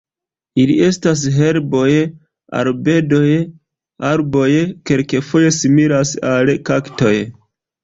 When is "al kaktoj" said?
6.35-7.17